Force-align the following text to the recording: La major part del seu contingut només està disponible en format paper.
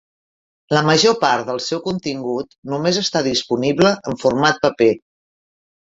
La 0.75 0.81
major 0.85 1.17
part 1.23 1.43
del 1.49 1.61
seu 1.65 1.83
contingut 1.89 2.57
només 2.73 2.99
està 3.05 3.21
disponible 3.31 3.93
en 4.13 4.21
format 4.25 4.63
paper. 4.65 4.93